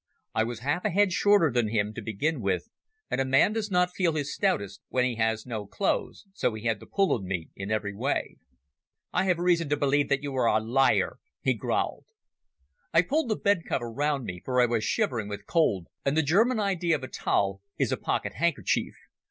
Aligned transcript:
I 0.33 0.43
was 0.43 0.61
half 0.61 0.83
a 0.83 0.89
head 0.89 1.13
shorter 1.13 1.51
than 1.51 1.67
him 1.69 1.93
to 1.93 2.01
begin 2.01 2.41
with, 2.41 2.69
and 3.11 3.21
a 3.21 3.23
man 3.23 3.53
does 3.53 3.69
not 3.69 3.93
feel 3.93 4.13
his 4.15 4.33
stoutest 4.33 4.81
when 4.89 5.05
he 5.05 5.13
has 5.17 5.45
no 5.45 5.67
clothes, 5.67 6.25
so 6.33 6.55
he 6.55 6.63
had 6.63 6.79
the 6.79 6.87
pull 6.87 7.13
on 7.13 7.23
me 7.27 7.49
every 7.69 7.93
way. 7.93 8.37
"I 9.13 9.25
have 9.25 9.37
reason 9.37 9.69
to 9.69 9.77
believe 9.77 10.09
that 10.09 10.23
you 10.23 10.33
are 10.37 10.47
a 10.47 10.59
liar," 10.59 11.19
he 11.43 11.53
growled. 11.53 12.07
I 12.91 13.03
pulled 13.03 13.29
the 13.29 13.35
bed 13.35 13.61
cover 13.69 13.91
round 13.93 14.25
me, 14.25 14.41
for 14.43 14.59
I 14.59 14.65
was 14.65 14.83
shivering 14.83 15.27
with 15.27 15.45
cold, 15.45 15.85
and 16.03 16.17
the 16.17 16.23
German 16.23 16.59
idea 16.59 16.95
of 16.95 17.03
a 17.03 17.07
towel 17.07 17.61
is 17.77 17.91
a 17.91 17.95
pocket 17.97 18.33
handkerchief. 18.33 18.95